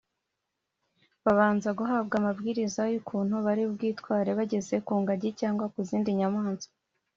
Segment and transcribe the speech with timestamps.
[1.25, 6.73] babanza guhabwa amabwiriza y’ukuntu bari bwitware bageze ku ngagi cyangwa ku zindi nyamaswa